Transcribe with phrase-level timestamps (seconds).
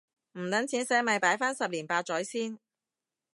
[0.33, 2.57] 唔等錢洗咪擺返十年八載先